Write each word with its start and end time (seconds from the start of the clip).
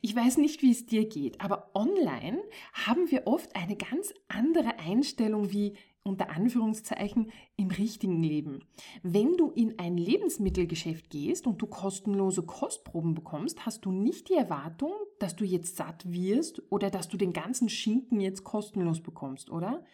Ich 0.00 0.14
weiß 0.14 0.38
nicht, 0.38 0.62
wie 0.62 0.70
es 0.70 0.86
dir 0.86 1.08
geht, 1.08 1.40
aber 1.40 1.70
online 1.74 2.42
haben 2.72 3.10
wir 3.10 3.26
oft 3.26 3.54
eine 3.56 3.76
ganz 3.76 4.12
andere 4.28 4.78
Einstellung 4.78 5.52
wie 5.52 5.74
unter 6.08 6.30
Anführungszeichen 6.30 7.30
im 7.56 7.70
richtigen 7.70 8.22
Leben. 8.22 8.64
Wenn 9.02 9.36
du 9.36 9.50
in 9.50 9.78
ein 9.78 9.96
Lebensmittelgeschäft 9.96 11.10
gehst 11.10 11.46
und 11.46 11.60
du 11.60 11.66
kostenlose 11.66 12.42
Kostproben 12.42 13.14
bekommst, 13.14 13.66
hast 13.66 13.84
du 13.84 13.92
nicht 13.92 14.28
die 14.28 14.34
Erwartung, 14.34 14.92
dass 15.18 15.36
du 15.36 15.44
jetzt 15.44 15.76
satt 15.76 16.10
wirst 16.10 16.62
oder 16.70 16.90
dass 16.90 17.08
du 17.08 17.16
den 17.16 17.32
ganzen 17.32 17.68
Schinken 17.68 18.20
jetzt 18.20 18.42
kostenlos 18.42 19.00
bekommst, 19.00 19.50
oder? 19.50 19.84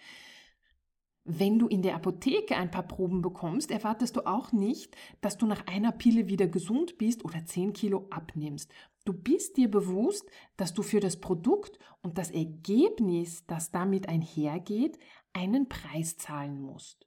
Wenn 1.27 1.59
du 1.59 1.67
in 1.69 1.81
der 1.81 1.95
Apotheke 1.95 2.55
ein 2.57 2.71
paar 2.71 2.83
Proben 2.87 3.23
bekommst, 3.23 3.71
erwartest 3.71 4.17
du 4.17 4.27
auch 4.27 4.53
nicht, 4.53 4.95
dass 5.23 5.39
du 5.39 5.47
nach 5.47 5.67
einer 5.67 5.91
Pille 5.91 6.29
wieder 6.29 6.47
gesund 6.47 6.99
bist 6.99 7.25
oder 7.25 7.47
10 7.47 7.73
Kilo 7.73 8.07
abnimmst. 8.11 8.71
Du 9.07 9.15
bist 9.15 9.57
dir 9.57 9.71
bewusst, 9.71 10.29
dass 10.59 10.75
du 10.75 10.83
für 10.83 11.01
das 11.01 11.19
Produkt 11.21 11.79
und 12.03 12.19
das 12.19 12.31
Ergebnis, 12.31 13.47
das 13.47 13.71
damit 13.71 14.07
einhergeht, 14.07 14.99
einen 15.33 15.67
Preis 15.69 16.19
zahlen 16.19 16.61
musst. 16.61 17.07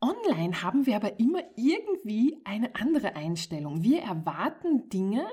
Online 0.00 0.62
haben 0.62 0.86
wir 0.86 0.96
aber 0.96 1.20
immer 1.20 1.42
irgendwie 1.56 2.40
eine 2.44 2.74
andere 2.74 3.14
Einstellung. 3.14 3.82
Wir 3.82 4.00
erwarten 4.00 4.88
Dinge, 4.88 5.26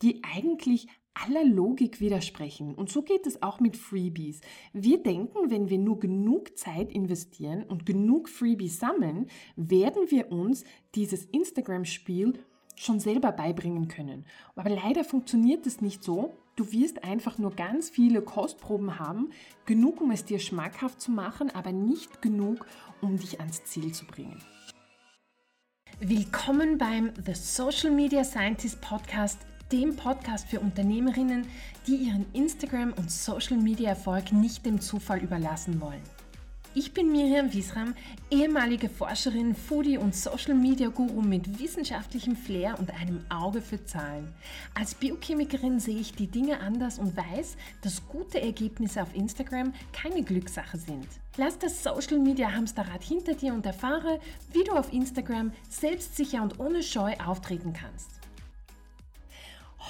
die 0.00 0.22
eigentlich 0.24 0.88
aller 1.24 1.44
Logik 1.44 2.00
widersprechen. 2.00 2.74
Und 2.74 2.90
so 2.90 3.02
geht 3.02 3.26
es 3.26 3.42
auch 3.42 3.60
mit 3.60 3.76
Freebies. 3.76 4.40
Wir 4.72 5.02
denken, 5.02 5.50
wenn 5.50 5.70
wir 5.70 5.78
nur 5.78 5.98
genug 5.98 6.56
Zeit 6.58 6.92
investieren 6.92 7.62
und 7.64 7.86
genug 7.86 8.28
Freebies 8.28 8.78
sammeln, 8.78 9.26
werden 9.56 10.10
wir 10.10 10.30
uns 10.30 10.64
dieses 10.94 11.24
Instagram-Spiel 11.24 12.34
schon 12.76 13.00
selber 13.00 13.32
beibringen 13.32 13.88
können. 13.88 14.26
Aber 14.54 14.70
leider 14.70 15.04
funktioniert 15.04 15.66
es 15.66 15.80
nicht 15.80 16.04
so. 16.04 16.36
Du 16.56 16.70
wirst 16.72 17.04
einfach 17.04 17.38
nur 17.38 17.52
ganz 17.52 17.88
viele 17.90 18.22
Kostproben 18.22 18.98
haben, 18.98 19.30
genug, 19.64 20.00
um 20.00 20.10
es 20.10 20.24
dir 20.24 20.38
schmackhaft 20.38 21.00
zu 21.00 21.10
machen, 21.10 21.50
aber 21.54 21.72
nicht 21.72 22.20
genug, 22.20 22.66
um 23.00 23.16
dich 23.16 23.40
ans 23.40 23.64
Ziel 23.64 23.92
zu 23.92 24.06
bringen. 24.06 24.42
Willkommen 26.00 26.76
beim 26.76 27.12
The 27.24 27.34
Social 27.34 27.90
Media 27.90 28.22
Scientist 28.22 28.82
Podcast 28.82 29.38
dem 29.72 29.96
Podcast 29.96 30.48
für 30.48 30.60
Unternehmerinnen, 30.60 31.46
die 31.86 31.96
ihren 31.96 32.26
Instagram- 32.32 32.92
und 32.92 33.10
Social-Media-Erfolg 33.10 34.32
nicht 34.32 34.64
dem 34.64 34.80
Zufall 34.80 35.20
überlassen 35.20 35.80
wollen. 35.80 36.02
Ich 36.78 36.92
bin 36.92 37.10
Miriam 37.10 37.54
Wiesram, 37.54 37.94
ehemalige 38.30 38.90
Forscherin, 38.90 39.54
Foodie 39.54 39.96
und 39.96 40.14
Social 40.14 40.54
Media 40.54 40.88
Guru 40.88 41.22
mit 41.22 41.58
wissenschaftlichem 41.58 42.36
Flair 42.36 42.78
und 42.78 42.90
einem 42.90 43.24
Auge 43.30 43.62
für 43.62 43.82
Zahlen. 43.86 44.34
Als 44.74 44.94
Biochemikerin 44.94 45.80
sehe 45.80 45.98
ich 45.98 46.12
die 46.12 46.26
Dinge 46.26 46.60
anders 46.60 46.98
und 46.98 47.16
weiß, 47.16 47.56
dass 47.80 48.06
gute 48.06 48.42
Ergebnisse 48.42 49.00
auf 49.00 49.14
Instagram 49.14 49.72
keine 49.94 50.22
Glückssache 50.22 50.76
sind. 50.76 51.06
Lass 51.38 51.58
das 51.58 51.82
Social 51.82 52.18
Media 52.18 52.52
Hamsterrad 52.52 53.02
hinter 53.02 53.32
dir 53.32 53.54
und 53.54 53.64
erfahre, 53.64 54.20
wie 54.52 54.64
du 54.64 54.72
auf 54.72 54.92
Instagram 54.92 55.52
selbstsicher 55.70 56.42
und 56.42 56.60
ohne 56.60 56.82
Scheu 56.82 57.14
auftreten 57.24 57.72
kannst. 57.72 58.25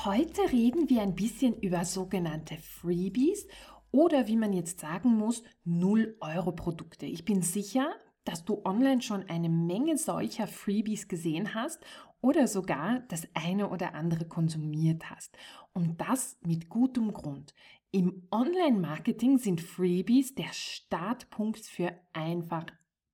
Heute 0.05 0.52
reden 0.52 0.91
wir 0.91 1.00
ein 1.00 1.14
bisschen 1.14 1.55
über 1.61 1.84
sogenannte 1.84 2.56
Freebies 2.58 3.48
oder 3.91 4.27
wie 4.28 4.36
man 4.36 4.52
jetzt 4.52 4.78
sagen 4.80 5.16
muss, 5.16 5.42
0-Euro-Produkte. 5.66 7.06
Ich 7.06 7.25
bin 7.25 7.41
sicher, 7.41 7.94
dass 8.24 8.44
du 8.44 8.62
online 8.64 9.00
schon 9.00 9.28
eine 9.28 9.48
Menge 9.48 9.97
solcher 9.97 10.47
Freebies 10.47 11.08
gesehen 11.08 11.55
hast 11.55 11.83
oder 12.20 12.47
sogar 12.47 13.00
das 13.08 13.27
eine 13.34 13.70
oder 13.70 13.94
andere 13.94 14.27
konsumiert 14.28 15.11
hast. 15.11 15.36
Und 15.72 16.00
das 16.00 16.36
mit 16.44 16.69
gutem 16.69 17.12
Grund. 17.12 17.55
Im 17.91 18.28
Online-Marketing 18.30 19.39
sind 19.39 19.61
Freebies 19.62 20.34
der 20.34 20.52
Startpunkt 20.52 21.64
für 21.64 21.98
einfach 22.12 22.67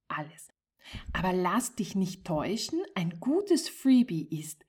alles. 0.08 0.48
Aber 1.12 1.32
lass 1.32 1.76
dich 1.76 1.94
nicht 1.94 2.26
täuschen, 2.26 2.80
ein 2.96 3.20
gutes 3.20 3.68
Freebie 3.68 4.26
ist 4.30 4.66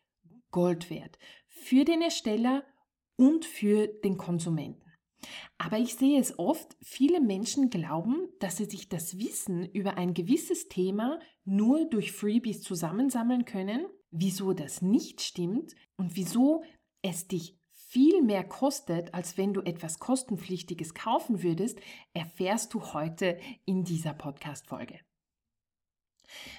Gold 0.52 0.92
wert 0.92 1.18
für 1.64 1.86
den 1.86 2.02
Ersteller 2.02 2.64
und 3.16 3.46
für 3.46 3.88
den 3.88 4.18
Konsumenten. 4.18 4.92
Aber 5.58 5.78
ich 5.78 5.96
sehe 5.96 6.20
es 6.20 6.38
oft, 6.38 6.76
viele 6.82 7.22
Menschen 7.22 7.70
glauben, 7.70 8.28
dass 8.40 8.58
sie 8.58 8.66
sich 8.66 8.90
das 8.90 9.18
Wissen 9.18 9.66
über 9.72 9.98
ein 9.98 10.14
gewisses 10.14 10.68
Thema 10.68 11.20
nur 11.46 11.86
durch 11.86 12.12
Freebies 12.12 12.62
zusammensammeln 12.62 13.46
können, 13.46 13.86
wieso 14.12 14.52
das 14.52 14.82
nicht 14.82 15.22
stimmt 15.22 15.74
und 15.96 16.18
wieso 16.18 16.64
es 17.02 17.28
dich 17.28 17.58
viel 17.72 18.22
mehr 18.22 18.44
kostet, 18.44 19.14
als 19.14 19.38
wenn 19.38 19.54
du 19.54 19.62
etwas 19.62 20.00
kostenpflichtiges 20.00 20.94
kaufen 20.94 21.44
würdest, 21.44 21.80
erfährst 22.14 22.74
du 22.74 22.82
heute 22.94 23.40
in 23.66 23.84
dieser 23.84 24.14
Podcast-Folge. 24.14 25.00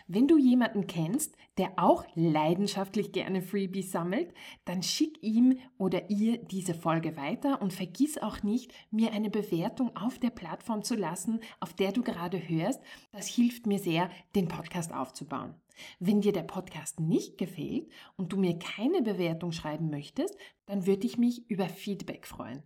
Wenn 0.06 0.28
du 0.28 0.38
jemanden 0.38 0.86
kennst, 0.86 1.36
der 1.58 1.72
auch 1.76 2.04
leidenschaftlich 2.14 3.12
gerne 3.12 3.42
Freebies 3.42 3.92
sammelt, 3.92 4.34
dann 4.64 4.82
schick 4.82 5.22
ihm 5.22 5.58
oder 5.78 6.10
ihr 6.10 6.38
diese 6.38 6.74
Folge 6.74 7.16
weiter 7.16 7.62
und 7.62 7.72
vergiss 7.72 8.18
auch 8.18 8.42
nicht, 8.42 8.72
mir 8.90 9.12
eine 9.12 9.30
Bewertung 9.30 9.96
auf 9.96 10.18
der 10.18 10.30
Plattform 10.30 10.82
zu 10.82 10.94
lassen, 10.94 11.40
auf 11.60 11.72
der 11.74 11.92
du 11.92 12.02
gerade 12.02 12.48
hörst. 12.48 12.80
Das 13.12 13.26
hilft 13.26 13.66
mir 13.66 13.78
sehr, 13.78 14.10
den 14.34 14.48
Podcast 14.48 14.92
aufzubauen. 14.92 15.54
Wenn 15.98 16.20
dir 16.20 16.32
der 16.32 16.42
Podcast 16.42 17.00
nicht 17.00 17.38
gefällt 17.38 17.88
und 18.16 18.32
du 18.32 18.36
mir 18.36 18.58
keine 18.58 19.02
Bewertung 19.02 19.52
schreiben 19.52 19.90
möchtest, 19.90 20.36
dann 20.66 20.86
würde 20.86 21.06
ich 21.06 21.18
mich 21.18 21.48
über 21.50 21.68
Feedback 21.68 22.26
freuen. 22.26 22.62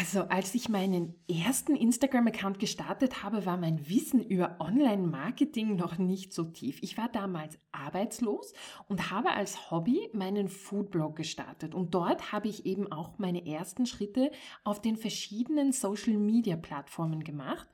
Also, 0.00 0.20
als 0.28 0.54
ich 0.54 0.68
meinen 0.68 1.16
ersten 1.28 1.74
Instagram-Account 1.74 2.60
gestartet 2.60 3.24
habe, 3.24 3.44
war 3.46 3.56
mein 3.56 3.88
Wissen 3.88 4.22
über 4.22 4.60
Online-Marketing 4.60 5.74
noch 5.74 5.98
nicht 5.98 6.32
so 6.32 6.44
tief. 6.44 6.78
Ich 6.82 6.96
war 6.96 7.08
damals 7.08 7.58
arbeitslos 7.72 8.52
und 8.86 9.10
habe 9.10 9.30
als 9.30 9.72
Hobby 9.72 10.08
meinen 10.12 10.48
Foodblog 10.48 11.16
gestartet. 11.16 11.74
Und 11.74 11.94
dort 11.94 12.30
habe 12.30 12.46
ich 12.46 12.64
eben 12.64 12.92
auch 12.92 13.18
meine 13.18 13.44
ersten 13.44 13.86
Schritte 13.86 14.30
auf 14.62 14.80
den 14.80 14.96
verschiedenen 14.96 15.72
Social-Media-Plattformen 15.72 17.24
gemacht. 17.24 17.68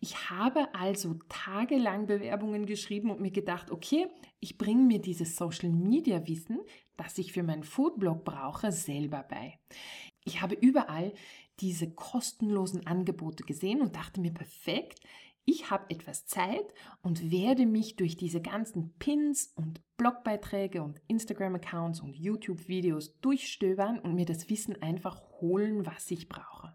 Ich 0.00 0.30
habe 0.30 0.74
also 0.74 1.16
tagelang 1.28 2.06
Bewerbungen 2.06 2.64
geschrieben 2.64 3.10
und 3.10 3.20
mir 3.20 3.32
gedacht, 3.32 3.70
okay, 3.70 4.06
ich 4.40 4.56
bringe 4.56 4.84
mir 4.84 5.02
dieses 5.02 5.36
Social-Media-Wissen, 5.36 6.60
das 6.96 7.18
ich 7.18 7.34
für 7.34 7.42
meinen 7.42 7.64
Foodblog 7.64 8.24
brauche, 8.24 8.72
selber 8.72 9.22
bei. 9.28 9.58
Ich 10.24 10.40
habe 10.40 10.54
überall 10.54 11.12
diese 11.60 11.90
kostenlosen 11.90 12.86
Angebote 12.86 13.44
gesehen 13.44 13.80
und 13.80 13.96
dachte 13.96 14.20
mir, 14.20 14.32
perfekt, 14.32 15.00
ich 15.44 15.70
habe 15.70 15.86
etwas 15.88 16.26
Zeit 16.26 16.74
und 17.00 17.30
werde 17.30 17.64
mich 17.64 17.96
durch 17.96 18.18
diese 18.18 18.42
ganzen 18.42 18.92
Pins 18.98 19.50
und 19.54 19.80
Blogbeiträge 19.96 20.82
und 20.82 21.00
Instagram-Accounts 21.06 22.00
und 22.00 22.14
YouTube-Videos 22.14 23.18
durchstöbern 23.20 23.98
und 23.98 24.14
mir 24.14 24.26
das 24.26 24.50
Wissen 24.50 24.82
einfach 24.82 25.22
holen, 25.40 25.86
was 25.86 26.10
ich 26.10 26.28
brauche. 26.28 26.67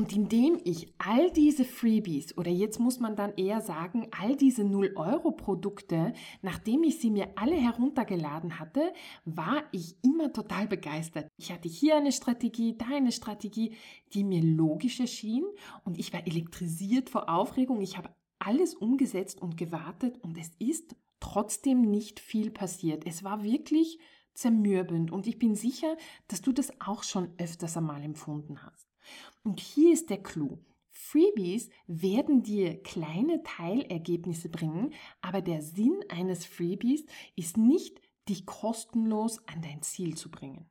Und 0.00 0.14
indem 0.14 0.58
ich 0.64 0.94
all 0.96 1.30
diese 1.30 1.66
Freebies 1.66 2.34
oder 2.38 2.50
jetzt 2.50 2.80
muss 2.80 3.00
man 3.00 3.16
dann 3.16 3.34
eher 3.36 3.60
sagen, 3.60 4.08
all 4.18 4.34
diese 4.34 4.62
0-Euro-Produkte, 4.62 6.14
nachdem 6.40 6.84
ich 6.84 7.00
sie 7.00 7.10
mir 7.10 7.28
alle 7.36 7.56
heruntergeladen 7.56 8.58
hatte, 8.58 8.94
war 9.26 9.62
ich 9.72 10.02
immer 10.02 10.32
total 10.32 10.66
begeistert. 10.68 11.28
Ich 11.36 11.52
hatte 11.52 11.68
hier 11.68 11.98
eine 11.98 12.12
Strategie, 12.12 12.78
da 12.78 12.86
eine 12.86 13.12
Strategie, 13.12 13.76
die 14.14 14.24
mir 14.24 14.42
logisch 14.42 15.00
erschien 15.00 15.44
und 15.84 15.98
ich 15.98 16.14
war 16.14 16.26
elektrisiert 16.26 17.10
vor 17.10 17.28
Aufregung. 17.28 17.82
Ich 17.82 17.98
habe 17.98 18.08
alles 18.38 18.72
umgesetzt 18.72 19.42
und 19.42 19.58
gewartet 19.58 20.16
und 20.22 20.38
es 20.38 20.50
ist 20.58 20.96
trotzdem 21.20 21.82
nicht 21.82 22.20
viel 22.20 22.50
passiert. 22.50 23.06
Es 23.06 23.22
war 23.22 23.42
wirklich 23.42 23.98
zermürbend 24.32 25.12
und 25.12 25.26
ich 25.26 25.38
bin 25.38 25.54
sicher, 25.56 25.98
dass 26.26 26.40
du 26.40 26.52
das 26.52 26.72
auch 26.80 27.02
schon 27.02 27.34
öfters 27.36 27.76
einmal 27.76 28.02
empfunden 28.02 28.62
hast. 28.62 28.89
Und 29.42 29.60
hier 29.60 29.92
ist 29.92 30.10
der 30.10 30.22
Clou. 30.22 30.58
Freebies 30.90 31.70
werden 31.86 32.42
dir 32.42 32.82
kleine 32.82 33.42
Teilergebnisse 33.42 34.48
bringen, 34.48 34.92
aber 35.20 35.40
der 35.40 35.62
Sinn 35.62 36.04
eines 36.08 36.44
Freebies 36.44 37.06
ist 37.36 37.56
nicht, 37.56 38.00
dich 38.28 38.44
kostenlos 38.44 39.38
an 39.48 39.62
dein 39.62 39.82
Ziel 39.82 40.16
zu 40.16 40.30
bringen. 40.30 40.68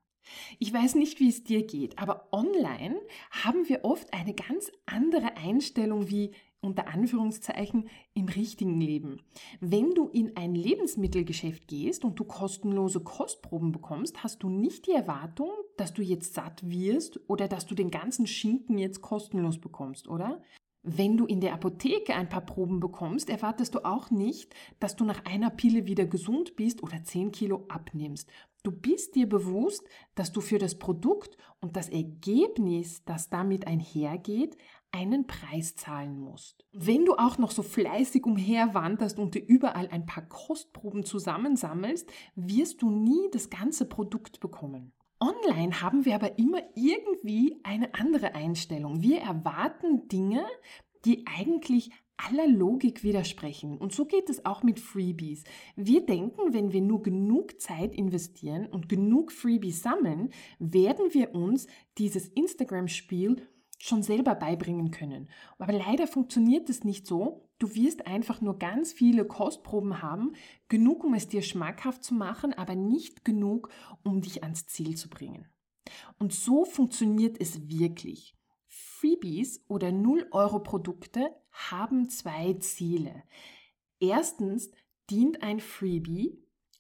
Ich 0.60 0.72
weiß 0.72 0.96
nicht, 0.96 1.20
wie 1.20 1.30
es 1.30 1.44
dir 1.44 1.66
geht, 1.66 1.98
aber 1.98 2.28
online 2.32 3.02
haben 3.32 3.68
wir 3.68 3.84
oft 3.84 4.14
eine 4.14 4.36
ganz 4.36 4.72
andere 4.86 5.36
Einstellung 5.38 6.10
wie 6.10 6.36
unter 6.62 6.88
Anführungszeichen 6.88 7.90
im 8.14 8.28
richtigen 8.28 8.80
Leben. 8.82 9.22
Wenn 9.60 9.92
du 9.92 10.08
in 10.08 10.36
ein 10.36 10.56
Lebensmittelgeschäft 10.56 11.68
gehst 11.68 12.04
und 12.04 12.20
du 12.20 12.26
kostenlose 12.26 13.00
Kostproben 13.00 13.72
bekommst, 13.72 14.24
hast 14.24 14.44
du 14.44 14.50
nicht 14.50 14.88
die 14.88 14.92
Erwartung, 14.92 15.52
dass 15.78 15.94
du 15.94 16.02
jetzt 16.02 16.34
satt 16.34 16.70
wirst 16.70 17.20
oder 17.28 17.48
dass 17.48 17.66
du 17.66 17.76
den 17.76 17.92
ganzen 17.92 18.28
Schinken 18.28 18.78
jetzt 18.78 19.02
kostenlos 19.02 19.60
bekommst, 19.60 20.08
oder? 20.08 20.42
Wenn 20.82 21.18
du 21.18 21.26
in 21.26 21.42
der 21.42 21.54
Apotheke 21.54 22.16
ein 22.16 22.30
paar 22.30 22.46
Proben 22.46 22.80
bekommst, 22.80 23.30
erwartest 23.30 23.76
du 23.76 23.84
auch 23.84 24.12
nicht, 24.12 24.56
dass 24.80 24.96
du 24.96 25.04
nach 25.04 25.26
einer 25.26 25.50
Pille 25.50 25.88
wieder 25.88 26.06
gesund 26.06 26.56
bist 26.56 26.82
oder 26.84 27.04
10 27.04 27.34
Kilo 27.34 27.66
abnimmst. 27.68 28.30
Du 28.64 28.72
bist 28.72 29.16
dir 29.16 29.28
bewusst, 29.28 29.84
dass 30.16 30.32
du 30.32 30.40
für 30.40 30.58
das 30.58 30.80
Produkt 30.80 31.38
und 31.60 31.76
das 31.76 31.90
Ergebnis, 31.90 33.04
das 33.04 33.30
damit 33.30 33.68
einhergeht, 33.68 34.58
einen 34.92 35.28
Preis 35.28 35.76
zahlen 35.76 36.20
musst. 36.20 36.66
Wenn 36.72 37.06
du 37.06 37.14
auch 37.16 37.38
noch 37.38 37.52
so 37.52 37.64
fleißig 37.64 38.26
umherwanderst 38.26 39.20
und 39.20 39.36
dir 39.36 39.46
überall 39.46 39.88
ein 39.90 40.06
paar 40.06 40.28
Kostproben 40.28 41.04
zusammensammelst, 41.04 42.12
wirst 42.36 42.82
du 42.82 42.90
nie 42.90 43.30
das 43.32 43.50
ganze 43.50 43.86
Produkt 43.86 44.40
bekommen. 44.40 44.94
Online 45.20 45.82
haben 45.82 46.06
wir 46.06 46.16
aber 46.16 46.40
immer 46.40 46.62
irgendwie 46.76 47.60
eine 47.64 47.94
andere 47.94 48.36
Einstellung. 48.36 49.02
Wir 49.02 49.20
erwarten 49.20 50.08
Dinge, 50.08 50.46
die 51.06 51.26
eigentlich 51.28 51.92
aller 52.16 52.48
Logik 52.48 53.04
widersprechen. 53.04 53.78
Und 53.78 53.94
so 53.94 54.06
geht 54.06 54.30
es 54.30 54.46
auch 54.46 54.64
mit 54.64 54.80
Freebies. 54.80 55.44
Wir 55.76 56.06
denken, 56.06 56.54
wenn 56.54 56.74
wir 56.74 56.82
nur 56.82 57.02
genug 57.02 57.62
Zeit 57.62 57.96
investieren 57.96 58.66
und 58.66 58.90
genug 58.90 59.32
Freebies 59.32 59.82
sammeln, 59.82 60.30
werden 60.60 61.14
wir 61.14 61.34
uns 61.34 61.68
dieses 61.98 62.28
Instagram-Spiel 62.28 63.48
schon 63.80 64.04
selber 64.04 64.36
beibringen 64.36 64.92
können. 64.92 65.30
Aber 65.58 65.74
leider 65.74 66.06
funktioniert 66.06 66.70
es 66.70 66.84
nicht 66.84 67.08
so. 67.08 67.50
Du 67.58 67.74
wirst 67.74 68.06
einfach 68.06 68.42
nur 68.42 68.60
ganz 68.60 68.92
viele 68.92 69.26
Kostproben 69.26 70.02
haben, 70.02 70.34
genug, 70.68 71.04
um 71.04 71.14
es 71.14 71.28
dir 71.28 71.42
schmackhaft 71.42 72.04
zu 72.04 72.14
machen, 72.14 72.54
aber 72.54 72.76
nicht 72.76 73.26
genug, 73.26 73.70
um 74.04 74.22
dich 74.22 74.44
ans 74.44 74.68
Ziel 74.68 74.96
zu 74.96 75.10
bringen. 75.10 75.48
Und 76.20 76.34
so 76.34 76.66
funktioniert 76.66 77.40
es 77.40 77.70
wirklich. 77.70 78.36
Freebies 78.68 79.64
oder 79.68 79.88
0-Euro-Produkte 79.88 81.34
haben 81.52 82.10
zwei 82.10 82.54
Ziele. 82.56 83.24
Erstens 84.00 84.72
dient 85.10 85.42
ein 85.42 85.62
Freebie 85.62 86.38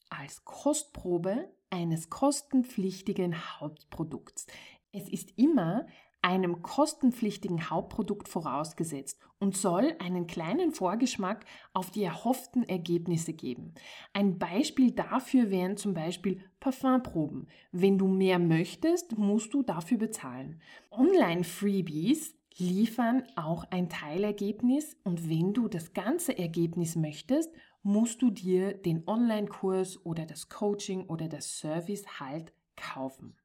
als 0.09 0.43
Kostprobe 0.43 1.49
eines 1.69 2.09
kostenpflichtigen 2.09 3.59
Hauptprodukts. 3.59 4.47
Es 4.91 5.07
ist 5.07 5.37
immer 5.37 5.87
einem 6.21 6.61
kostenpflichtigen 6.61 7.69
Hauptprodukt 7.69 8.27
vorausgesetzt 8.27 9.19
und 9.39 9.55
soll 9.55 9.95
einen 9.99 10.27
kleinen 10.27 10.71
Vorgeschmack 10.71 11.45
auf 11.73 11.91
die 11.91 12.03
erhofften 12.03 12.67
Ergebnisse 12.67 13.33
geben. 13.33 13.73
Ein 14.13 14.37
Beispiel 14.37 14.91
dafür 14.91 15.49
wären 15.49 15.77
zum 15.77 15.93
Beispiel 15.93 16.41
Parfumproben. 16.59 17.47
Wenn 17.71 17.97
du 17.97 18.07
mehr 18.07 18.39
möchtest, 18.39 19.17
musst 19.17 19.53
du 19.53 19.63
dafür 19.63 19.97
bezahlen. 19.97 20.61
Online-Freebies 20.91 22.35
liefern 22.57 23.23
auch 23.37 23.63
ein 23.71 23.89
Teilergebnis 23.89 24.97
und 25.03 25.29
wenn 25.29 25.53
du 25.53 25.69
das 25.69 25.93
ganze 25.93 26.37
Ergebnis 26.37 26.97
möchtest, 26.97 27.53
musst 27.81 28.21
du 28.21 28.29
dir 28.29 28.73
den 28.73 29.07
Online-Kurs 29.07 30.05
oder 30.05 30.25
das 30.25 30.49
Coaching 30.49 31.05
oder 31.05 31.29
das 31.29 31.59
Service 31.59 32.19
halt 32.19 32.53
kaufen. 32.75 33.37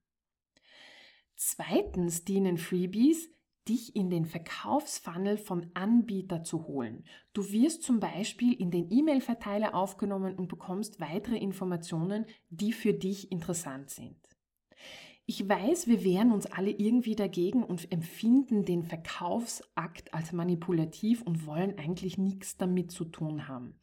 Zweitens 1.37 2.25
dienen 2.25 2.59
Freebies, 2.59 3.31
dich 3.69 3.97
in 3.97 4.11
den 4.11 4.27
Verkaufsfunnel 4.27 5.39
vom 5.39 5.71
Anbieter 5.75 6.45
zu 6.45 6.67
holen. 6.67 7.05
Du 7.33 7.51
wirst 7.51 7.83
zum 7.83 7.99
Beispiel 7.99 8.53
in 8.53 8.71
den 8.71 8.91
E-Mail-Verteiler 8.91 9.75
aufgenommen 9.75 10.35
und 10.37 10.49
bekommst 10.49 11.01
weitere 11.01 11.39
Informationen, 11.39 12.27
die 12.51 12.73
für 12.73 12.93
dich 12.93 13.33
interessant 13.33 13.91
sind. 13.91 14.17
Ich 15.27 15.49
weiß, 15.49 15.87
wir 15.87 16.05
wehren 16.05 16.33
uns 16.33 16.45
alle 16.45 16.71
irgendwie 16.71 17.17
dagegen 17.17 17.65
und 17.65 17.91
empfinden 17.91 18.67
den 18.67 18.83
Verkaufsakt 18.83 20.13
als 20.13 20.33
manipulativ 20.33 21.23
und 21.23 21.47
wollen 21.47 21.79
eigentlich 21.79 22.19
nichts 22.19 22.59
damit 22.59 22.91
zu 22.91 23.07
tun 23.07 23.49
haben. 23.49 23.75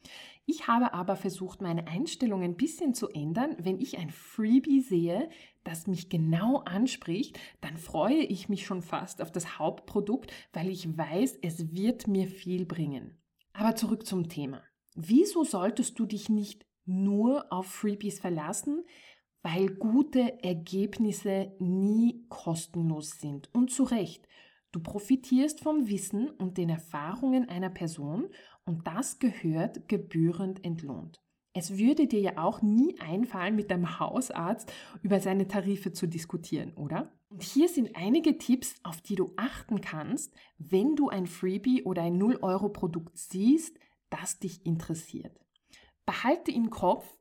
Ich 0.52 0.68
habe 0.68 0.94
aber 0.94 1.16
versucht, 1.16 1.62
meine 1.62 1.88
Einstellung 1.88 2.44
ein 2.44 2.58
bisschen 2.58 2.94
zu 2.94 3.08
ändern. 3.08 3.56
Wenn 3.58 3.80
ich 3.80 3.98
ein 3.98 4.10
Freebie 4.10 4.82
sehe, 4.82 5.30
das 5.64 5.88
mich 5.88 6.10
genau 6.10 6.58
anspricht, 6.66 7.40
dann 7.62 7.78
freue 7.78 8.20
ich 8.20 8.50
mich 8.50 8.66
schon 8.66 8.82
fast 8.82 9.22
auf 9.22 9.32
das 9.32 9.60
Hauptprodukt, 9.60 10.34
weil 10.52 10.68
ich 10.68 10.98
weiß, 10.98 11.40
es 11.42 11.74
wird 11.74 12.10
mir 12.10 12.28
viel 12.28 12.66
bringen. 12.66 13.18
Aber 13.54 13.78
zurück 13.78 14.06
zum 14.06 14.28
Thema. 14.28 14.62
Wieso 14.94 15.46
solltest 15.46 15.98
du 15.98 16.06
dich 16.06 16.28
nicht 16.28 16.66
nur 16.84 17.46
auf 17.50 17.68
Freebies 17.68 18.20
verlassen? 18.20 18.84
weil 19.44 19.70
gute 19.70 20.44
Ergebnisse 20.44 21.52
nie 21.58 22.28
kostenlos 22.30 23.20
sind. 23.20 23.50
Und 23.56 23.72
zu 23.72 23.82
Recht, 23.82 24.28
du 24.72 24.80
profitierst 24.80 25.62
vom 25.62 25.90
Wissen 25.90 26.30
und 26.30 26.60
den 26.60 26.70
Erfahrungen 26.70 27.50
einer 27.50 27.72
Person 27.72 28.30
und 28.66 28.88
das 28.88 29.20
gehört 29.20 29.88
gebührend 29.88 30.64
entlohnt. 30.64 31.22
Es 31.54 31.78
würde 31.78 32.08
dir 32.08 32.22
ja 32.22 32.38
auch 32.38 32.62
nie 32.62 32.98
einfallen, 33.00 33.56
mit 33.56 33.72
deinem 33.72 34.00
Hausarzt 34.00 34.72
über 35.02 35.20
seine 35.20 35.48
Tarife 35.48 35.92
zu 35.92 36.08
diskutieren, 36.08 36.74
oder? 36.76 37.12
Und 37.28 37.44
hier 37.44 37.68
sind 37.68 37.96
einige 37.96 38.38
Tipps, 38.38 38.76
auf 38.84 39.02
die 39.02 39.16
du 39.16 39.34
achten 39.36 39.82
kannst, 39.82 40.34
wenn 40.58 40.96
du 40.96 41.10
ein 41.10 41.28
Freebie 41.28 41.84
oder 41.84 42.04
ein 42.04 42.22
0-Euro-Produkt 42.22 43.18
siehst, 43.18 43.78
das 44.10 44.40
dich 44.40 44.66
interessiert. 44.66 45.40
Behalte 46.06 46.52
im 46.52 46.70
Kopf, 46.70 47.18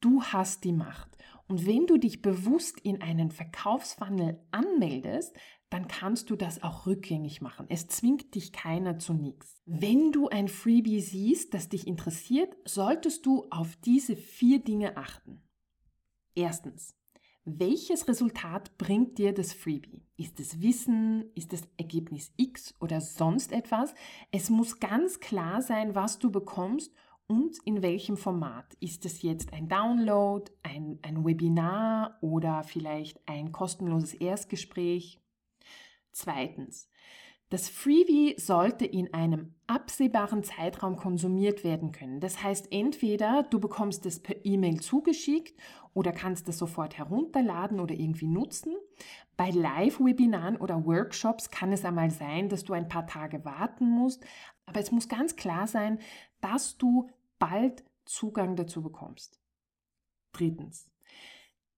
du 0.00 0.22
hast 0.22 0.64
die 0.64 0.72
Macht. 0.72 1.16
Und 1.48 1.66
wenn 1.66 1.86
du 1.86 1.96
dich 1.96 2.22
bewusst 2.22 2.80
in 2.80 3.02
einen 3.02 3.30
Verkaufsfunnel 3.30 4.40
anmeldest, 4.50 5.36
dann 5.70 5.88
kannst 5.88 6.30
du 6.30 6.36
das 6.36 6.62
auch 6.62 6.86
rückgängig 6.86 7.40
machen. 7.40 7.66
Es 7.68 7.88
zwingt 7.88 8.34
dich 8.34 8.52
keiner 8.52 8.98
zu 8.98 9.14
nichts. 9.14 9.60
Wenn 9.66 10.12
du 10.12 10.28
ein 10.28 10.48
Freebie 10.48 11.00
siehst, 11.00 11.54
das 11.54 11.68
dich 11.68 11.86
interessiert, 11.86 12.56
solltest 12.64 13.26
du 13.26 13.46
auf 13.50 13.76
diese 13.76 14.16
vier 14.16 14.60
Dinge 14.60 14.96
achten. 14.96 15.42
Erstens, 16.34 16.94
welches 17.44 18.08
Resultat 18.08 18.76
bringt 18.76 19.18
dir 19.18 19.32
das 19.32 19.52
Freebie? 19.52 20.04
Ist 20.16 20.40
es 20.40 20.60
Wissen? 20.62 21.30
Ist 21.34 21.52
es 21.52 21.62
Ergebnis 21.76 22.32
X 22.36 22.74
oder 22.80 23.00
sonst 23.00 23.52
etwas? 23.52 23.94
Es 24.32 24.50
muss 24.50 24.80
ganz 24.80 25.20
klar 25.20 25.62
sein, 25.62 25.94
was 25.94 26.18
du 26.18 26.30
bekommst 26.30 26.92
und 27.28 27.56
in 27.64 27.82
welchem 27.82 28.16
Format. 28.16 28.74
Ist 28.80 29.04
es 29.04 29.22
jetzt 29.22 29.52
ein 29.52 29.68
Download, 29.68 30.50
ein, 30.62 30.98
ein 31.02 31.24
Webinar 31.24 32.18
oder 32.20 32.62
vielleicht 32.64 33.20
ein 33.28 33.52
kostenloses 33.52 34.14
Erstgespräch? 34.14 35.20
Zweitens, 36.16 36.88
das 37.50 37.68
Freebie 37.68 38.36
sollte 38.38 38.86
in 38.86 39.12
einem 39.12 39.54
absehbaren 39.66 40.42
Zeitraum 40.42 40.96
konsumiert 40.96 41.62
werden 41.62 41.92
können. 41.92 42.20
Das 42.20 42.42
heißt, 42.42 42.72
entweder 42.72 43.42
du 43.42 43.60
bekommst 43.60 44.06
es 44.06 44.22
per 44.22 44.42
E-Mail 44.46 44.80
zugeschickt 44.80 45.60
oder 45.92 46.12
kannst 46.12 46.48
es 46.48 46.56
sofort 46.56 46.96
herunterladen 46.96 47.80
oder 47.80 47.94
irgendwie 47.94 48.28
nutzen. 48.28 48.74
Bei 49.36 49.50
Live-Webinaren 49.50 50.56
oder 50.56 50.86
Workshops 50.86 51.50
kann 51.50 51.70
es 51.70 51.84
einmal 51.84 52.10
sein, 52.10 52.48
dass 52.48 52.64
du 52.64 52.72
ein 52.72 52.88
paar 52.88 53.06
Tage 53.06 53.44
warten 53.44 53.86
musst, 53.86 54.24
aber 54.64 54.80
es 54.80 54.92
muss 54.92 55.10
ganz 55.10 55.36
klar 55.36 55.66
sein, 55.66 55.98
dass 56.40 56.78
du 56.78 57.10
bald 57.38 57.84
Zugang 58.06 58.56
dazu 58.56 58.82
bekommst. 58.82 59.38
Drittens. 60.32 60.90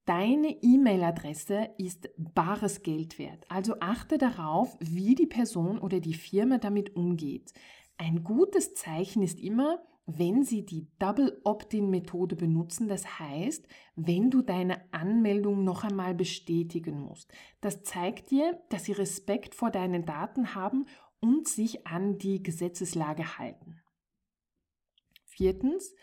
Deine 0.09 0.57
E-Mail-Adresse 0.63 1.69
ist 1.77 2.09
bares 2.17 2.83
Geld 2.83 3.19
wert, 3.19 3.45
also 3.51 3.75
achte 3.81 4.17
darauf, 4.17 4.75
wie 4.81 5.15
die 5.15 5.27
Person 5.27 5.79
oder 5.79 6.01
die 6.01 6.15
Firma 6.15 6.57
damit 6.57 6.97
umgeht. 6.97 7.53
Ein 7.99 8.25
gutes 8.25 8.73
Zeichen 8.73 9.23
ist 9.23 9.39
immer, 9.39 9.83
wenn 10.07 10.45
sie 10.45 10.65
die 10.65 10.89
Double 10.99 11.39
Opt-in-Methode 11.45 12.37
benutzen, 12.37 12.89
das 12.89 13.19
heißt, 13.19 13.69
wenn 13.97 14.31
du 14.31 14.41
deine 14.41 14.81
Anmeldung 14.95 15.63
noch 15.63 15.85
einmal 15.85 16.15
bestätigen 16.15 17.03
musst. 17.03 17.31
Das 17.61 17.83
zeigt 17.83 18.31
dir, 18.31 18.59
dass 18.71 18.85
sie 18.85 18.93
Respekt 18.93 19.55
vor 19.55 19.71
deinen 19.71 20.07
Daten 20.07 20.55
haben 20.55 20.87
und 21.21 21.49
sich 21.49 21.87
an 21.87 22.17
die 22.17 22.43
Gesetzeslage 22.43 23.37
halten. 23.37 23.83
Viertens, 25.27 25.95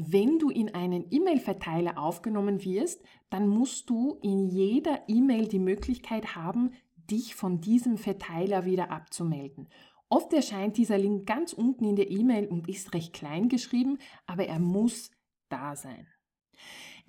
wenn 0.00 0.38
du 0.38 0.48
in 0.48 0.74
einen 0.74 1.06
E-Mail-Verteiler 1.10 1.98
aufgenommen 1.98 2.64
wirst, 2.64 3.02
dann 3.30 3.48
musst 3.48 3.90
du 3.90 4.18
in 4.22 4.46
jeder 4.46 5.02
E-Mail 5.08 5.48
die 5.48 5.58
Möglichkeit 5.58 6.36
haben, 6.36 6.72
dich 7.10 7.34
von 7.34 7.60
diesem 7.60 7.98
Verteiler 7.98 8.64
wieder 8.64 8.90
abzumelden. 8.90 9.68
Oft 10.08 10.32
erscheint 10.32 10.76
dieser 10.76 10.98
Link 10.98 11.26
ganz 11.26 11.52
unten 11.52 11.84
in 11.84 11.96
der 11.96 12.10
E-Mail 12.10 12.46
und 12.46 12.68
ist 12.68 12.94
recht 12.94 13.12
klein 13.12 13.48
geschrieben, 13.48 13.98
aber 14.26 14.46
er 14.46 14.58
muss 14.58 15.10
da 15.48 15.74
sein. 15.74 16.06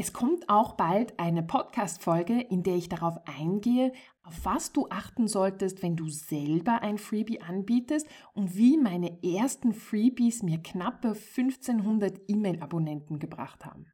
Es 0.01 0.13
kommt 0.13 0.47
auch 0.47 0.75
bald 0.75 1.19
eine 1.19 1.43
Podcast-Folge, 1.43 2.39
in 2.39 2.63
der 2.63 2.77
ich 2.77 2.87
darauf 2.87 3.17
eingehe, 3.27 3.91
auf 4.23 4.45
was 4.45 4.71
du 4.71 4.87
achten 4.89 5.27
solltest, 5.27 5.83
wenn 5.83 5.97
du 5.97 6.07
selber 6.07 6.81
ein 6.83 6.97
Freebie 6.97 7.41
anbietest 7.41 8.07
und 8.33 8.55
wie 8.55 8.77
meine 8.77 9.21
ersten 9.21 9.73
Freebies 9.73 10.41
mir 10.41 10.63
knappe 10.63 11.09
1500 11.09 12.17
E-Mail-Abonnenten 12.29 13.19
gebracht 13.19 13.65
haben. 13.65 13.87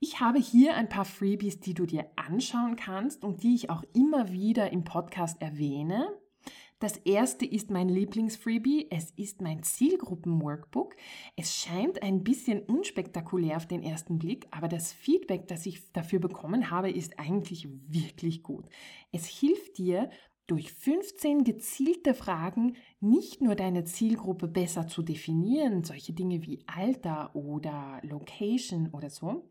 Ich 0.00 0.20
habe 0.20 0.38
hier 0.38 0.74
ein 0.74 0.90
paar 0.90 1.06
Freebies, 1.06 1.60
die 1.60 1.72
du 1.72 1.86
dir 1.86 2.10
anschauen 2.16 2.76
kannst 2.76 3.24
und 3.24 3.42
die 3.42 3.54
ich 3.54 3.70
auch 3.70 3.84
immer 3.94 4.32
wieder 4.32 4.70
im 4.70 4.84
Podcast 4.84 5.40
erwähne. 5.40 6.08
Das 6.78 6.98
erste 6.98 7.46
ist 7.46 7.70
mein 7.70 7.88
Lieblingsfreebie. 7.88 8.88
Es 8.90 9.10
ist 9.12 9.40
mein 9.40 9.62
Zielgruppen-Workbook. 9.62 10.94
Es 11.34 11.54
scheint 11.54 12.02
ein 12.02 12.22
bisschen 12.22 12.60
unspektakulär 12.60 13.56
auf 13.56 13.66
den 13.66 13.82
ersten 13.82 14.18
Blick, 14.18 14.46
aber 14.50 14.68
das 14.68 14.92
Feedback, 14.92 15.48
das 15.48 15.64
ich 15.64 15.90
dafür 15.92 16.18
bekommen 16.18 16.70
habe, 16.70 16.90
ist 16.90 17.18
eigentlich 17.18 17.66
wirklich 17.88 18.42
gut. 18.42 18.68
Es 19.10 19.26
hilft 19.26 19.78
dir, 19.78 20.10
durch 20.46 20.72
15 20.72 21.42
gezielte 21.42 22.14
Fragen 22.14 22.76
nicht 23.00 23.40
nur 23.40 23.56
deine 23.56 23.84
Zielgruppe 23.84 24.46
besser 24.46 24.86
zu 24.86 25.02
definieren, 25.02 25.82
solche 25.82 26.12
Dinge 26.12 26.42
wie 26.42 26.62
Alter 26.66 27.34
oder 27.34 28.00
Location 28.02 28.90
oder 28.92 29.10
so, 29.10 29.50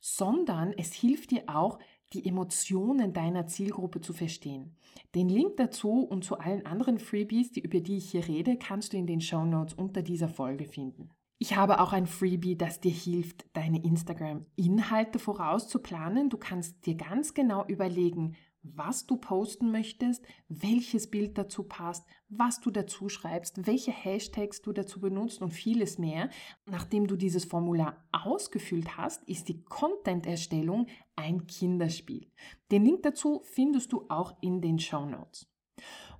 sondern 0.00 0.72
es 0.72 0.92
hilft 0.94 1.30
dir 1.30 1.44
auch, 1.46 1.78
die 2.12 2.26
Emotionen 2.26 3.12
deiner 3.12 3.46
Zielgruppe 3.46 4.00
zu 4.00 4.12
verstehen. 4.12 4.76
Den 5.14 5.28
Link 5.28 5.56
dazu 5.56 6.00
und 6.00 6.24
zu 6.24 6.38
allen 6.38 6.66
anderen 6.66 6.98
Freebies, 6.98 7.52
die, 7.52 7.60
über 7.60 7.80
die 7.80 7.96
ich 7.96 8.10
hier 8.10 8.26
rede, 8.28 8.56
kannst 8.56 8.92
du 8.92 8.96
in 8.96 9.06
den 9.06 9.20
Show 9.20 9.44
Notes 9.44 9.74
unter 9.74 10.02
dieser 10.02 10.28
Folge 10.28 10.64
finden. 10.64 11.10
Ich 11.38 11.56
habe 11.56 11.80
auch 11.80 11.92
ein 11.92 12.06
Freebie, 12.06 12.56
das 12.56 12.78
dir 12.78 12.92
hilft, 12.92 13.46
deine 13.52 13.82
Instagram-Inhalte 13.82 15.18
vorauszuplanen. 15.18 16.30
Du 16.30 16.36
kannst 16.36 16.86
dir 16.86 16.94
ganz 16.94 17.34
genau 17.34 17.64
überlegen, 17.66 18.36
was 18.62 19.06
du 19.06 19.16
posten 19.16 19.70
möchtest, 19.70 20.24
welches 20.48 21.10
Bild 21.10 21.36
dazu 21.36 21.64
passt, 21.64 22.06
was 22.28 22.60
du 22.60 22.70
dazu 22.70 23.08
schreibst, 23.08 23.66
welche 23.66 23.90
Hashtags 23.90 24.62
du 24.62 24.72
dazu 24.72 25.00
benutzt 25.00 25.42
und 25.42 25.50
vieles 25.50 25.98
mehr. 25.98 26.30
Nachdem 26.66 27.06
du 27.06 27.16
dieses 27.16 27.44
Formular 27.44 28.04
ausgefüllt 28.12 28.96
hast, 28.96 29.22
ist 29.24 29.48
die 29.48 29.62
Content-Erstellung 29.64 30.86
ein 31.16 31.46
Kinderspiel. 31.46 32.30
Den 32.70 32.84
Link 32.84 33.02
dazu 33.02 33.42
findest 33.44 33.92
du 33.92 34.06
auch 34.08 34.36
in 34.40 34.60
den 34.60 34.78
Show 34.78 35.06
Notes. 35.06 35.48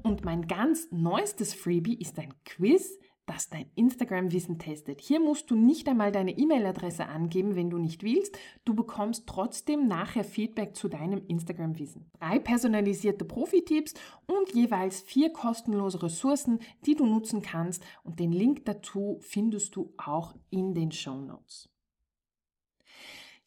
Und 0.03 0.25
mein 0.25 0.47
ganz 0.49 0.89
neuestes 0.91 1.55
Freebie 1.55 1.95
ist 1.95 2.19
ein 2.19 2.35
Quiz, 2.45 2.99
das 3.27 3.49
dein 3.49 3.71
Instagram-Wissen 3.75 4.59
testet. 4.59 5.01
Hier 5.01 5.21
musst 5.21 5.51
du 5.51 5.55
nicht 5.55 5.89
einmal 5.89 6.11
deine 6.11 6.37
E-Mail-Adresse 6.37 7.07
angeben, 7.07 7.55
wenn 7.55 7.71
du 7.71 7.79
nicht 7.79 8.03
willst. 8.03 8.37
Du 8.65 8.75
bekommst 8.75 9.27
trotzdem 9.27 9.87
nachher 9.87 10.25
Feedback 10.25 10.75
zu 10.75 10.89
deinem 10.89 11.23
Instagram-Wissen. 11.27 12.11
Drei 12.19 12.39
personalisierte 12.39 13.25
Profi-Tipps 13.25 13.95
und 14.27 14.53
jeweils 14.55 15.01
vier 15.01 15.33
kostenlose 15.33 16.03
Ressourcen, 16.03 16.59
die 16.85 16.97
du 16.97 17.07
nutzen 17.07 17.43
kannst. 17.43 17.85
Und 18.03 18.19
den 18.19 18.33
Link 18.33 18.65
dazu 18.65 19.19
findest 19.21 19.77
du 19.77 19.95
auch 19.97 20.35
in 20.51 20.75
den 20.75 20.91
Show 20.91 21.21
Notes. 21.21 21.69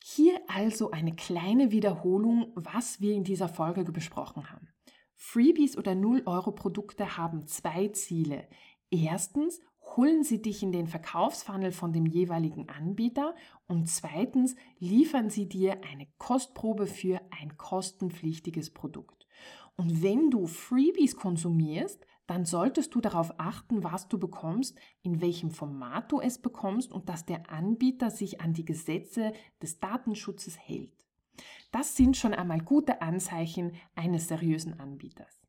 Hier 0.08 0.40
also 0.48 0.92
eine 0.92 1.16
kleine 1.16 1.72
Wiederholung, 1.72 2.52
was 2.54 3.02
wir 3.02 3.16
in 3.16 3.24
dieser 3.24 3.50
Folge 3.50 3.84
besprochen 3.92 4.52
haben. 4.52 4.70
Freebies 5.16 5.78
oder 5.78 5.94
0-Euro-Produkte 5.94 7.18
haben 7.18 7.48
zwei 7.48 7.88
Ziele. 7.88 8.48
Erstens 8.96 9.60
holen 9.98 10.24
sie 10.24 10.42
dich 10.42 10.64
in 10.64 10.72
den 10.72 10.88
Verkaufsfunnel 10.88 11.74
von 11.74 11.92
dem 11.92 12.06
jeweiligen 12.06 12.70
Anbieter 12.70 13.36
und 13.68 13.90
zweitens 13.90 14.56
liefern 14.80 15.30
sie 15.30 15.50
dir 15.50 15.82
eine 15.92 16.08
Kostprobe 16.18 16.88
für 16.88 17.20
ein 17.42 17.58
kostenpflichtiges 17.58 18.72
Produkt. 18.72 19.28
Und 19.76 20.02
wenn 20.02 20.32
du 20.32 20.48
Freebies 20.48 21.18
konsumierst, 21.18 22.06
dann 22.26 22.46
solltest 22.46 22.96
du 22.96 23.02
darauf 23.02 23.34
achten, 23.38 23.84
was 23.84 24.08
du 24.08 24.18
bekommst, 24.18 24.80
in 25.04 25.20
welchem 25.20 25.52
Format 25.52 26.12
du 26.12 26.22
es 26.22 26.42
bekommst 26.42 26.94
und 26.94 27.10
dass 27.10 27.26
der 27.26 27.52
Anbieter 27.52 28.10
sich 28.10 28.40
an 28.40 28.54
die 28.54 28.66
Gesetze 28.66 29.34
des 29.62 29.80
Datenschutzes 29.80 30.58
hält. 30.58 31.06
Das 31.72 31.98
sind 31.98 32.16
schon 32.16 32.34
einmal 32.34 32.62
gute 32.62 33.02
Anzeichen 33.02 33.74
eines 33.94 34.30
seriösen 34.30 34.80
Anbieters. 34.80 35.45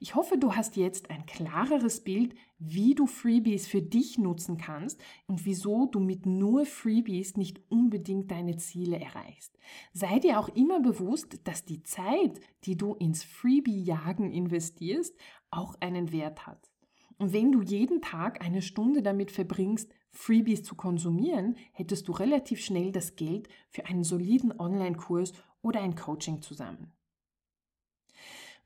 Ich 0.00 0.14
hoffe, 0.14 0.38
du 0.38 0.54
hast 0.54 0.76
jetzt 0.76 1.10
ein 1.10 1.26
klareres 1.26 2.02
Bild, 2.04 2.34
wie 2.58 2.94
du 2.94 3.06
Freebies 3.06 3.66
für 3.66 3.82
dich 3.82 4.18
nutzen 4.18 4.58
kannst 4.58 5.00
und 5.26 5.44
wieso 5.44 5.86
du 5.86 6.00
mit 6.00 6.26
nur 6.26 6.66
Freebies 6.66 7.36
nicht 7.36 7.60
unbedingt 7.70 8.30
deine 8.30 8.56
Ziele 8.56 9.00
erreichst. 9.00 9.58
Sei 9.92 10.18
dir 10.18 10.40
auch 10.40 10.48
immer 10.48 10.80
bewusst, 10.80 11.40
dass 11.44 11.64
die 11.64 11.82
Zeit, 11.82 12.40
die 12.64 12.76
du 12.76 12.94
ins 12.94 13.24
Freebie-Jagen 13.24 14.32
investierst, 14.32 15.16
auch 15.50 15.74
einen 15.80 16.12
Wert 16.12 16.46
hat. 16.46 16.70
Und 17.18 17.32
wenn 17.32 17.50
du 17.52 17.62
jeden 17.62 18.00
Tag 18.00 18.44
eine 18.44 18.62
Stunde 18.62 19.02
damit 19.02 19.30
verbringst, 19.30 19.92
Freebies 20.10 20.62
zu 20.62 20.74
konsumieren, 20.74 21.56
hättest 21.72 22.08
du 22.08 22.12
relativ 22.12 22.60
schnell 22.60 22.92
das 22.92 23.16
Geld 23.16 23.48
für 23.68 23.86
einen 23.86 24.04
soliden 24.04 24.58
Online-Kurs 24.58 25.32
oder 25.60 25.80
ein 25.80 25.96
Coaching 25.96 26.42
zusammen. 26.42 26.92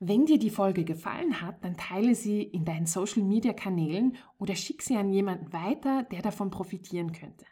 Wenn 0.04 0.26
dir 0.26 0.40
die 0.40 0.50
Folge 0.50 0.82
gefallen 0.82 1.40
hat, 1.40 1.64
dann 1.64 1.76
teile 1.76 2.16
sie 2.16 2.42
in 2.42 2.64
deinen 2.64 2.86
Social-Media-Kanälen 2.86 4.16
oder 4.36 4.56
schick 4.56 4.82
sie 4.82 4.96
an 4.96 5.10
jemanden 5.10 5.52
weiter, 5.52 6.02
der 6.02 6.22
davon 6.22 6.50
profitieren 6.50 7.12
könnte. 7.12 7.46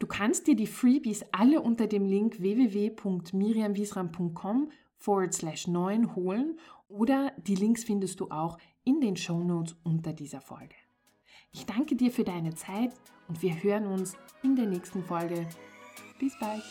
Du 0.00 0.08
kannst 0.08 0.48
dir 0.48 0.56
die 0.56 0.66
Freebies 0.66 1.24
alle 1.30 1.60
unter 1.60 1.86
dem 1.86 2.04
Link 2.04 2.40
www.miriamwiesram.com 2.40 4.72
forward 4.96 5.34
slash 5.34 5.68
9 5.68 6.16
holen 6.16 6.58
oder 6.88 7.30
die 7.46 7.54
Links 7.54 7.84
findest 7.84 8.18
du 8.18 8.28
auch 8.28 8.58
in 8.82 9.00
den 9.00 9.16
Show 9.16 9.44
Notes 9.44 9.76
unter 9.84 10.12
dieser 10.12 10.40
Folge. 10.40 10.74
Ich 11.52 11.64
danke 11.64 11.94
dir 11.94 12.10
für 12.10 12.24
deine 12.24 12.56
Zeit 12.56 12.92
und 13.28 13.40
wir 13.40 13.62
hören 13.62 13.86
uns 13.86 14.16
in 14.42 14.56
der 14.56 14.66
nächsten 14.66 15.04
Folge. 15.04 15.46
Bis 16.18 16.36
bald! 16.40 16.64